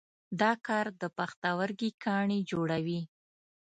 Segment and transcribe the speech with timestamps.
[0.41, 3.01] دا کار د پښتورګي کاڼي جوړوي.